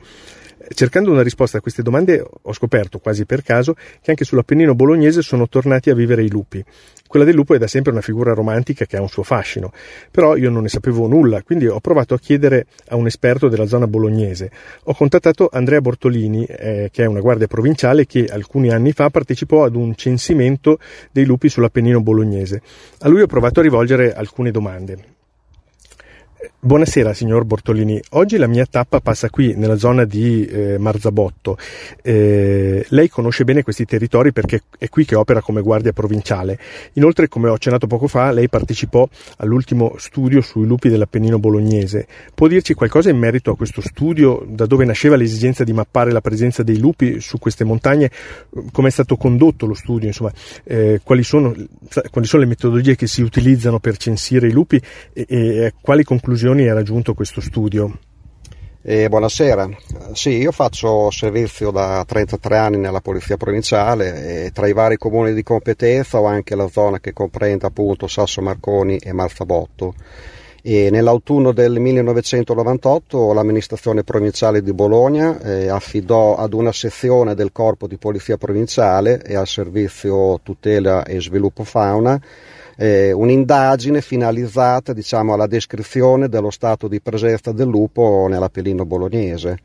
[0.66, 5.20] Cercando una risposta a queste domande ho scoperto, quasi per caso, che anche sull'Appennino bolognese
[5.20, 6.64] sono tornati a vivere i lupi.
[7.06, 9.72] Quella del lupo è da sempre una figura romantica che ha un suo fascino,
[10.10, 13.66] però io non ne sapevo nulla, quindi ho provato a chiedere a un esperto della
[13.66, 14.50] zona bolognese.
[14.84, 19.64] Ho contattato Andrea Bortolini, eh, che è una guardia provinciale che alcuni anni fa partecipò
[19.64, 20.78] ad un censimento
[21.12, 22.62] dei lupi sull'Appennino bolognese.
[23.00, 25.13] A lui ho provato a rivolgere alcune domande.
[26.60, 31.56] Buonasera signor Bortolini, oggi la mia tappa passa qui nella zona di eh, Marzabotto.
[32.02, 36.58] Eh, lei conosce bene questi territori perché è qui che opera come guardia provinciale.
[36.94, 42.06] Inoltre, come ho accennato poco fa, lei partecipò all'ultimo studio sui lupi dell'Appennino bolognese.
[42.34, 46.20] Può dirci qualcosa in merito a questo studio, da dove nasceva l'esigenza di mappare la
[46.20, 48.10] presenza dei lupi su queste montagne,
[48.72, 50.32] come è stato condotto lo studio, insomma,
[50.64, 51.54] eh, quali, sono,
[52.10, 54.80] quali, sono, le metodologie che si utilizzano per censire i lupi
[55.12, 56.32] e, e quali conclusioni
[56.68, 57.96] ha raggiunto questo studio?
[58.82, 59.68] Eh, buonasera,
[60.14, 65.32] sì, io faccio servizio da 33 anni nella Polizia Provinciale e tra i vari comuni
[65.32, 69.94] di competenza ho anche la zona che comprende appunto Sasso Marconi e Marzabotto.
[70.60, 77.86] E nell'autunno del 1998 l'amministrazione provinciale di Bologna eh, affidò ad una sezione del corpo
[77.86, 82.20] di polizia provinciale e al servizio tutela e sviluppo fauna
[82.76, 89.58] eh, un'indagine finalizzata diciamo, alla descrizione dello stato di presenza del lupo nell'Appennino bolognese.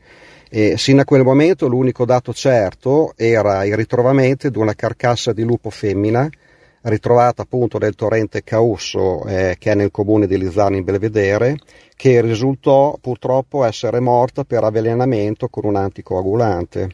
[0.48, 5.44] E sino a quel momento l'unico dato certo era il ritrovamento di una carcassa di
[5.44, 6.28] lupo femmina
[6.82, 11.56] ritrovata appunto nel torrente Causso eh, che è nel comune di Lizzano in Belvedere
[11.94, 16.88] che risultò purtroppo essere morta per avvelenamento con un anticoagulante.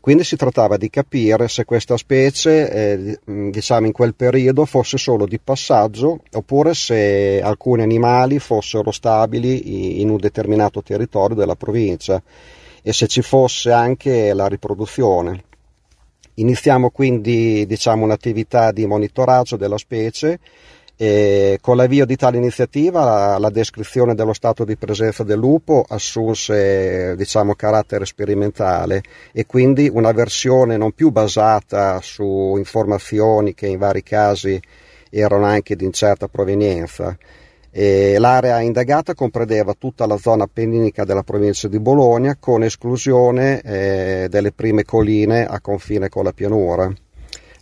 [0.00, 5.26] Quindi si trattava di capire se questa specie, eh, diciamo in quel periodo, fosse solo
[5.26, 12.22] di passaggio oppure se alcuni animali fossero stabili in un determinato territorio della provincia
[12.82, 15.44] e se ci fosse anche la riproduzione.
[16.34, 20.38] Iniziamo quindi diciamo, un'attività di monitoraggio della specie
[20.96, 25.84] e con l'avvio di tale iniziativa la, la, descrizione dello stato di presenza del lupo
[25.86, 29.02] assunse diciamo, carattere sperimentale
[29.32, 34.60] e quindi una versione non più basata su informazioni che in vari casi
[35.10, 37.16] erano anche di incerta provenienza.
[37.74, 44.52] L'area indagata comprendeva tutta la zona appenninica della provincia di Bologna con esclusione eh, delle
[44.52, 46.92] prime colline a confine con la pianura.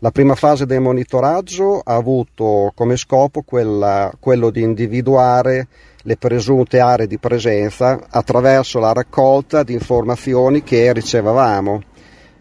[0.03, 5.69] La prima fase del monitoraggio ha avuto come scopo quella, quello di individuare
[6.05, 11.83] le presunte aree di presenza attraverso la raccolta di informazioni che ricevevamo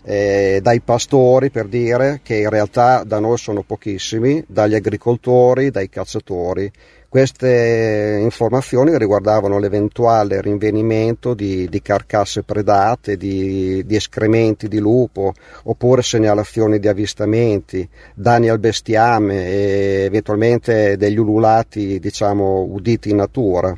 [0.04, 5.90] eh, dai pastori per dire che in realtà da noi sono pochissimi, dagli agricoltori, dai
[5.90, 6.72] cacciatori.
[7.10, 15.34] Queste informazioni riguardavano l'eventuale rinvenimento di, di carcasse predate, di, di, escrementi di lupo,
[15.64, 23.74] oppure segnalazioni di avvistamenti, danni al bestiame e eventualmente degli ululati diciamo, uditi in natura.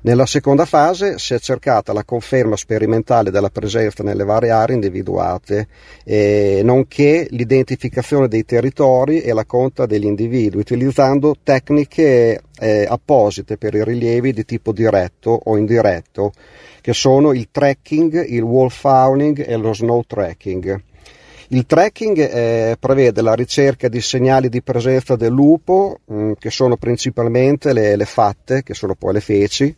[0.00, 5.66] Nella seconda fase si è cercata la conferma sperimentale della presenza nelle varie aree individuate,
[6.04, 13.74] eh, nonché l'identificazione dei territori e la conta degli individui, utilizzando tecniche eh, apposite per
[13.74, 16.32] i rilievi di tipo diretto o indiretto,
[16.80, 20.80] che sono il tracking, il wall fowling e lo snow tracking.
[21.50, 26.50] Il tracking eh, prevede la ricerca di segnali di presenza del lupo, mh, mm, che
[26.50, 29.74] sono principalmente le, le, fatte, che sono poi le feci,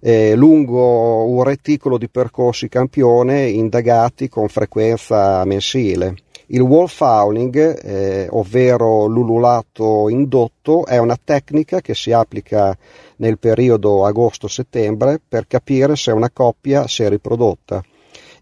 [0.00, 6.16] eh, lungo un reticolo di percorsi campione indagati con frequenza mensile.
[6.46, 12.76] Il wall fouling, eh, ovvero l'ululato indotto, è una tecnica che si applica
[13.18, 17.84] nel periodo agosto-settembre per capire se una coppia si è riprodotta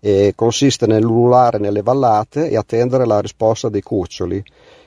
[0.04, 4.42] eh, consiste nell'ululare nelle vallate e attendere la risposta dei cuccioli.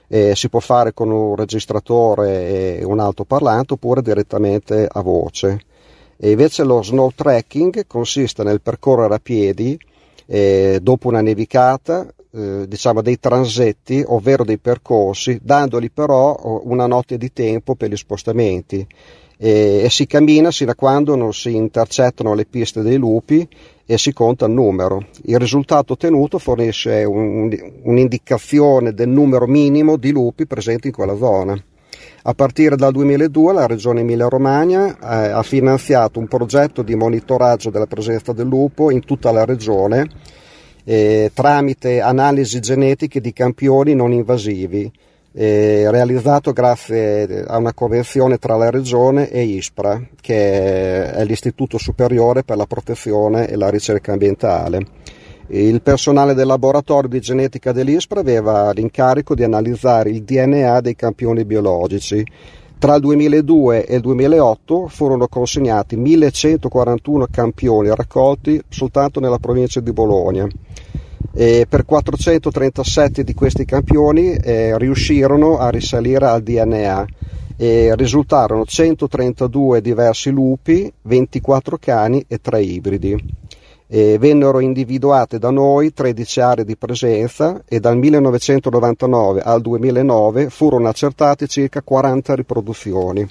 [0.07, 5.61] Eh, si può fare con un registratore e un altoparlante oppure direttamente a voce.
[6.17, 9.79] E invece lo snow trekking consiste nel percorrere a piedi
[10.25, 17.17] eh, dopo una nevicata eh, diciamo dei transetti, ovvero dei percorsi, dandoli però una notte
[17.17, 18.85] di tempo per gli spostamenti
[19.37, 23.47] e, e si cammina sino a quando non si intercettano le piste dei lupi
[23.85, 25.05] e si conta il numero.
[25.23, 31.61] Il risultato ottenuto fornisce un, un'indicazione del numero minimo di lupi presenti in quella zona.
[32.23, 37.85] A partire dal 2002 la Regione Emilia-Romagna eh, ha finanziato un progetto di monitoraggio della
[37.85, 40.09] presenza del lupo in tutta la regione
[40.85, 44.91] eh, tramite analisi genetiche di campioni non invasivi
[45.37, 52.43] eh, realizzato grazie a una convenzione tra la Regione e ISPRA, che è l'Istituto Superiore
[52.45, 54.85] per la Protezione e la Ricerca Ambientale.
[55.47, 61.43] Il personale del laboratorio di genetica dell'ISPRA aveva l'incarico di analizzare il DNA dei campioni
[61.43, 62.25] biologici.
[62.79, 69.91] Tra il 2002 e il 2008 furono consegnati 1141 campioni raccolti soltanto nella provincia di
[69.91, 70.47] Bologna
[71.33, 77.05] e per 437 di questi campioni eh, riuscirono a risalire al DNA
[77.57, 83.43] e risultarono 132 diversi lupi, 24 cani e 3 ibridi.
[83.87, 90.89] E vennero individuate da noi 13 aree di presenza e dal 1999 al 2009 furono
[90.89, 93.29] accertate circa 40 riproduzioni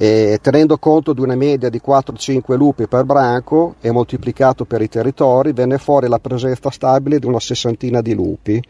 [0.00, 4.88] e tenendo conto di una media di 4-5 lupi per branco e moltiplicato per i
[4.88, 8.62] territori venne fuori la presenza stabile di una sessantina di lupi.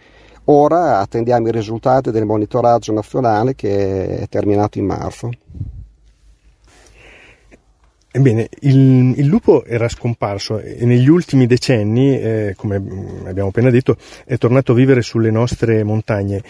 [0.44, 5.28] Ora attendiamo i risultati del monitoraggio nazionale che è terminato in marzo.
[8.18, 12.74] Ebbene, il, il, lupo era scomparso e negli ultimi decenni, eh, come
[13.26, 16.42] abbiamo appena detto, è tornato a vivere sulle nostre montagne.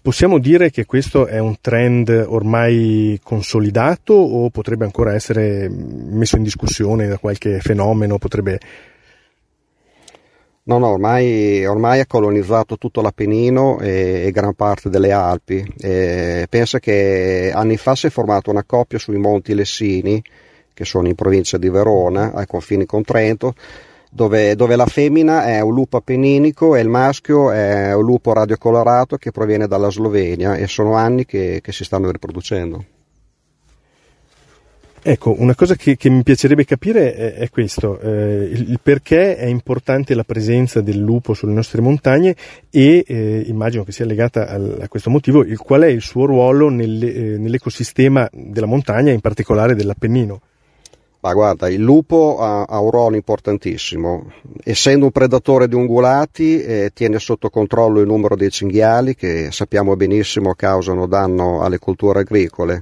[0.00, 6.44] Possiamo dire che questo è un trend ormai consolidato o potrebbe ancora essere messo in
[6.44, 8.18] discussione da qualche fenomeno?
[8.18, 8.60] Potrebbe...
[10.62, 15.74] No, no, ormai, ormai, ha colonizzato tutto l'Appennino e, e gran parte delle Alpi.
[15.76, 20.22] E pensa che anni fa si è formata una coppia sui Monti Lessini
[20.76, 23.54] che sono in provincia di Verona, ai confini con Trento,
[24.10, 29.16] dove, dove, la femmina è un lupo appenninico e il maschio è un lupo radiocolorato
[29.16, 32.84] che proviene dalla Slovenia e sono anni che, che si stanno riproducendo.
[35.00, 39.36] Ecco, una cosa che, che mi piacerebbe capire è, è questo, eh, il, il, perché
[39.36, 42.34] è importante la presenza del lupo sulle nostre montagne
[42.68, 46.26] e eh, immagino che sia legata al, a questo motivo il, qual è il suo
[46.26, 50.40] ruolo nelle, eh, nell'ecosistema della montagna, in particolare dell'Appennino.
[51.26, 54.30] Ma guarda, il lupo ha, ha, un ruolo importantissimo.
[54.62, 59.96] Essendo un predatore di ungulati, eh, tiene sotto controllo il numero dei cinghiali che sappiamo
[59.96, 62.80] benissimo causano danno alle culture agricole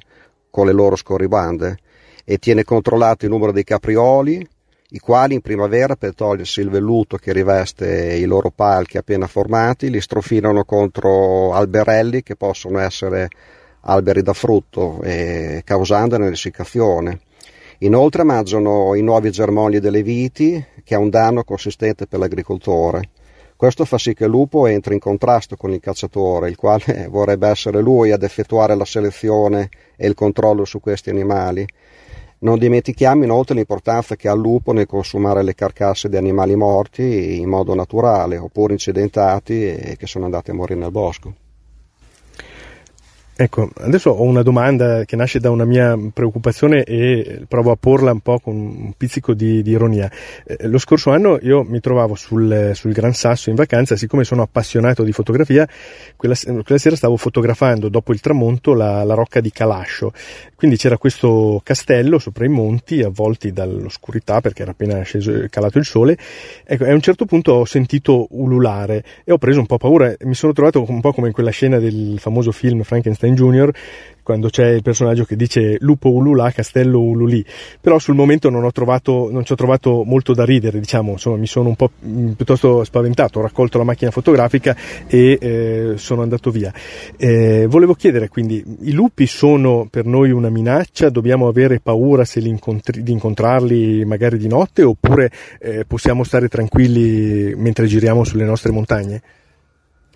[0.50, 1.78] con le loro scorribande
[2.22, 4.46] e tiene controllato il numero dei caprioli,
[4.90, 9.88] i quali in primavera per togliersi il velluto che riveste i loro palchi appena formati
[9.88, 13.30] li strofinano contro alberelli che possono essere
[13.86, 17.20] alberi da frutto eh, causandone l'essiccazione
[17.84, 23.10] Inoltre mangiano i nuovi germogli delle viti, che ha un danno consistente per l'agricoltore.
[23.56, 27.46] Questo fa sì che il lupo entri in contrasto con il cacciatore, il quale vorrebbe
[27.46, 31.66] essere lui ad effettuare la selezione e il controllo su questi animali.
[32.38, 37.38] Non dimentichiamo inoltre l'importanza che ha il lupo nel consumare le carcasse di animali morti
[37.38, 41.43] in modo naturale oppure incidentati e che sono andati a morire nel bosco.
[43.36, 48.12] Ecco, adesso ho una domanda che nasce da una mia preoccupazione e provo a porla
[48.12, 50.08] un po' con un pizzico di, di ironia.
[50.46, 54.42] Eh, lo scorso anno io mi trovavo sul, sul, Gran Sasso in vacanza, siccome sono
[54.42, 55.68] appassionato di fotografia,
[56.14, 60.12] quella, quella sera stavo fotografando dopo il tramonto la, la, rocca di Calascio.
[60.54, 65.84] Quindi c'era questo castello sopra i monti, avvolti dall'oscurità perché era appena sceso, calato il
[65.84, 66.16] sole.
[66.64, 70.14] Ecco, e a un certo punto ho sentito ululare e ho preso un po' paura.
[70.20, 73.72] Mi sono trovato un po' come in quella scena del famoso film Frankenstein Einstein Jr.,
[74.24, 77.44] quando c'è il personaggio che dice lupo ululà, castello ululì,
[77.78, 81.46] però sul momento non, trovato, non ci ho trovato molto da ridere, diciamo, insomma mi
[81.46, 84.74] sono un po' mm, piuttosto spaventato, ho raccolto la macchina fotografica
[85.06, 86.72] e eh, sono andato via.
[87.18, 92.40] Eh, volevo chiedere quindi, i lupi sono per noi una minaccia, dobbiamo avere paura se
[92.40, 98.44] li incontri, di incontrarli magari di notte oppure eh, possiamo stare tranquilli mentre giriamo sulle
[98.44, 99.20] nostre montagne?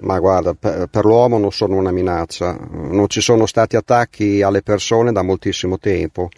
[0.01, 5.12] Ma guarda, per, l'uomo non sono una minaccia, non ci sono stati attacchi alle persone
[5.12, 6.28] da moltissimo tempo.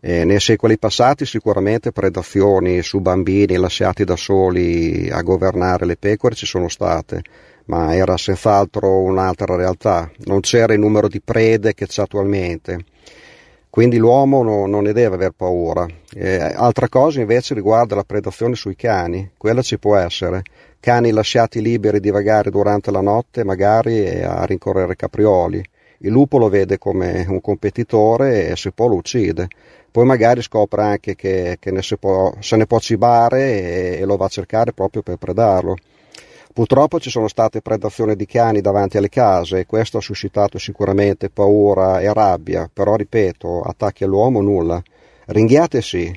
[0.00, 6.34] Eh, nei secoli passati sicuramente predazioni su bambini lasciati da soli a governare le pecore
[6.34, 7.22] ci sono state,
[7.66, 12.84] ma era senz'altro un'altra realtà, non c'era il numero di prede che c'è attualmente.
[13.72, 15.86] Quindi l'uomo no, non ne deve aver paura.
[16.14, 20.42] Eh, altra cosa invece riguarda la predazione sui cani, quella ci può essere
[20.78, 25.64] cani lasciati liberi di vagare durante la notte magari a rincorrere caprioli.
[26.00, 29.48] Il lupo lo vede come un competitore e se può lo uccide.
[29.90, 34.16] Poi magari scopre anche che, che ne può, se ne può cibare e, e lo
[34.16, 35.76] va a cercare proprio per predarlo.
[36.52, 41.30] Purtroppo ci sono state predazioni di cani davanti alle case e questo ha suscitato sicuramente
[41.30, 44.82] paura e rabbia, però ripeto, attacchi all'uomo nulla.
[45.26, 46.14] Ringhiate sì,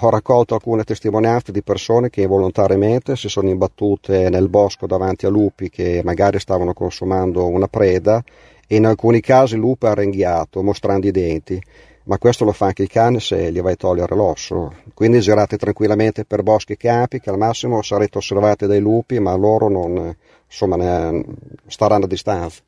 [0.00, 5.28] ho raccolto alcune testimonianze di persone che involontariamente si sono imbattute nel bosco davanti a
[5.28, 8.24] lupi che magari stavano consumando una preda
[8.66, 11.62] e in alcuni casi il lupo ha ringhiato mostrando i denti,
[12.06, 14.72] ma questo lo fa anche il cane se gli vai a togliere l'osso.
[14.94, 19.34] Quindi girate tranquillamente per boschi e campi che al massimo sarete osservati dai lupi, ma
[19.34, 20.14] loro non,
[20.46, 21.24] insomma, ne,
[21.66, 22.62] staranno a distanza.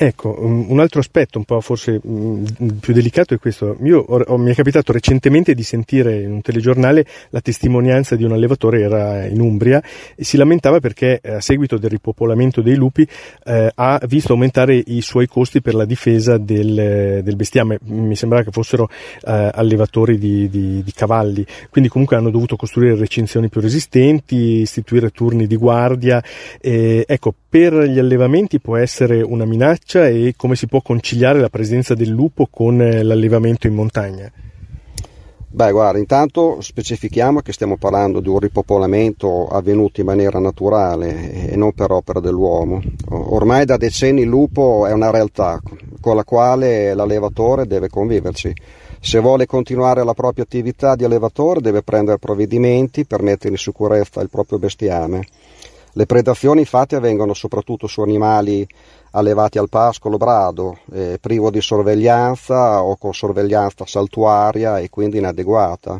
[0.00, 2.44] Ecco, un altro aspetto un po' forse mm,
[2.78, 3.76] più delicato è questo.
[3.82, 8.30] Io ho, mi è capitato recentemente di sentire in un telegiornale la testimonianza di un
[8.30, 9.82] allevatore, era in Umbria,
[10.14, 13.04] e si lamentava perché eh, a seguito del ripopolamento dei lupi
[13.44, 17.80] eh, ha visto aumentare i suoi costi per la difesa del, del bestiame.
[17.86, 22.94] Mi sembrava che fossero eh, allevatori di, di, di, cavalli, quindi comunque hanno dovuto costruire
[22.94, 26.22] recinzioni più resistenti, istituire turni di guardia.
[26.60, 31.48] ecco, per gli allevamenti può essere una minaccia minaccia e come si può conciliare la
[31.48, 34.30] presenza del lupo con eh, l'allevamento in montagna?
[35.50, 41.56] Beh, guarda, intanto specifichiamo che stiamo parlando di un ripopolamento avvenuto in maniera naturale e
[41.56, 42.82] non per opera dell'uomo.
[43.08, 45.60] Ormai da decenni il lupo è una realtà
[46.00, 48.52] con la quale l'allevatore deve conviverci.
[49.00, 54.20] Se vuole continuare la propria attività di allevatore deve prendere provvedimenti per mettere in sicurezza
[54.20, 55.24] il proprio bestiame.
[55.92, 58.66] Le predazioni infatti avvengono soprattutto su animali
[59.12, 65.98] allevati al pascolo brado, eh, privo di sorveglianza o con sorveglianza saltuaria e quindi inadeguata.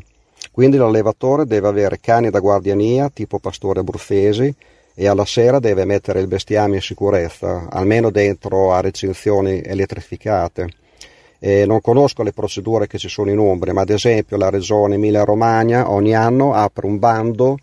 [0.50, 4.54] Quindi l'allevatore deve avere cani da guardiania tipo pastore abruzzesi
[4.94, 10.68] e alla sera deve mettere il bestiame in sicurezza, almeno dentro a recinzioni elettrificate.
[11.38, 14.96] Eh, non conosco le procedure che ci sono in Umbria, ma ad esempio la regione
[14.96, 17.59] Emilia-Romagna ogni anno apre un bando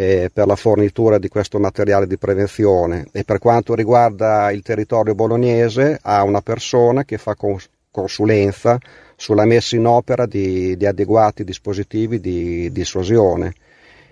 [0.00, 5.16] eh, per la fornitura di questo materiale di prevenzione e per quanto riguarda il territorio
[5.16, 8.78] bolognese ha una persona che fa cons- consulenza
[9.16, 13.52] sulla messa in opera di, di adeguati dispositivi di dissuasione.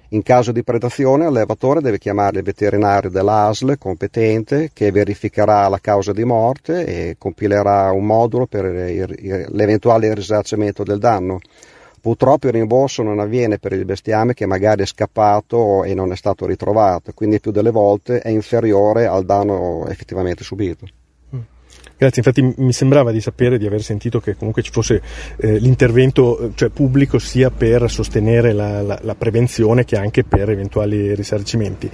[0.09, 6.13] In caso di predazione, l'allevatore deve chiamare il veterinario dell'ASL competente che verificherà la causa
[6.13, 11.39] di morte e compilerà un modulo per l'eventuale risarcimento del danno.
[12.07, 16.15] Purtroppo il rimborso non avviene per il bestiame che magari è scappato e non è
[16.15, 20.87] stato ritrovato, quindi più delle volte è inferiore al danno effettivamente subito.
[21.35, 21.41] Mm.
[21.97, 25.03] Grazie, infatti mi sembrava di sapere, di aver sentito che comunque ci fosse
[25.39, 30.49] eh, l'intervento eh, cioè, pubblico sia per sostenere la, la, la prevenzione che anche per
[30.49, 31.91] eventuali risarcimenti.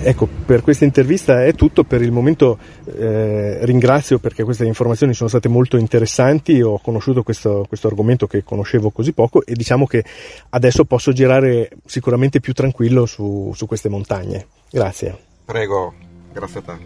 [0.00, 5.28] Ecco, per questa intervista è tutto, per il momento eh, ringrazio perché queste informazioni sono
[5.28, 10.04] state molto interessanti, ho conosciuto questo, questo, argomento che conoscevo così poco e diciamo che
[10.50, 14.46] adesso posso girare sicuramente più tranquillo su, su queste montagne.
[14.70, 15.18] Grazie.
[15.44, 15.92] Prego,
[16.32, 16.76] grazie a te.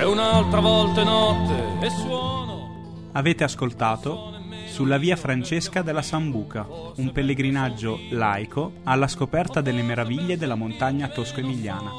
[0.00, 3.08] E un'altra volta notte e suono.
[3.12, 4.35] Avete ascoltato
[4.76, 6.66] Sulla via Francesca della Sambuca,
[6.96, 11.90] un pellegrinaggio laico alla scoperta delle meraviglie della montagna tosco-emiliana.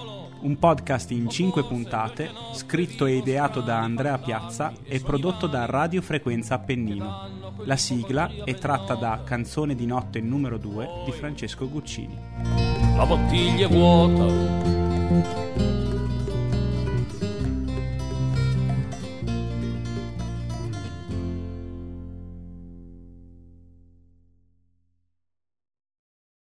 [0.41, 6.03] Un podcast in cinque puntate, scritto e ideato da Andrea Piazza e prodotto da Radio
[6.03, 7.55] Frequenza Appennino.
[7.63, 12.15] La sigla è tratta da Canzone di notte numero 2 di Francesco Guccini.
[12.95, 15.76] La bottiglia è vuota